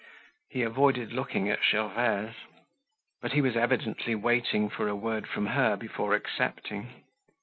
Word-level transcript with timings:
He 0.49 0.63
avoided 0.63 1.13
looking 1.13 1.47
at 1.47 1.63
Gervaise. 1.63 2.33
But 3.21 3.33
he 3.33 3.41
was 3.43 3.55
evidently 3.55 4.15
waiting 4.15 4.67
for 4.67 4.87
a 4.87 4.95
word 4.95 5.27
from 5.27 5.45
her 5.45 5.75
before 5.75 6.15
accepting. 6.15 7.03